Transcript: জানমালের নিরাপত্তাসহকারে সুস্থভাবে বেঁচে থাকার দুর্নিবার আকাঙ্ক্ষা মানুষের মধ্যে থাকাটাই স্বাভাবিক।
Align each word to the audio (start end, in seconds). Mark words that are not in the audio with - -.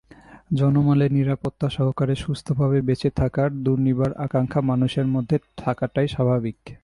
জানমালের 0.53 1.11
নিরাপত্তাসহকারে 1.11 2.15
সুস্থভাবে 2.15 2.77
বেঁচে 2.81 3.09
থাকার 3.15 3.49
দুর্নিবার 3.63 4.11
আকাঙ্ক্ষা 4.17 4.61
মানুষের 4.61 5.07
মধ্যে 5.07 5.37
থাকাটাই 5.57 6.07
স্বাভাবিক। 6.07 6.57